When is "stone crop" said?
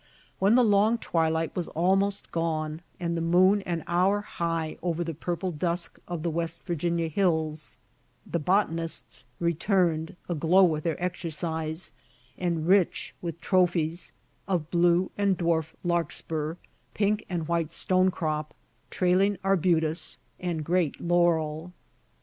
17.71-18.55